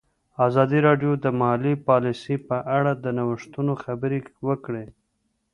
ازادي 0.47 0.79
راډیو 0.87 1.11
د 1.23 1.25
مالي 1.41 1.73
پالیسي 1.87 2.35
په 2.47 2.57
اړه 2.77 2.91
د 3.03 3.05
نوښتونو 3.17 3.73
خبر 3.83 4.11
ورکړی. 4.47 4.87